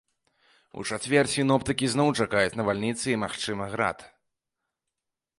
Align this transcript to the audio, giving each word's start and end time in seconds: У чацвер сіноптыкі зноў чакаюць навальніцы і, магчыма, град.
У 0.79 0.85
чацвер 0.93 1.27
сіноптыкі 1.33 1.89
зноў 1.95 2.09
чакаюць 2.25 2.57
навальніцы 2.59 3.05
і, 3.11 3.19
магчыма, 3.25 3.67
град. 3.75 4.07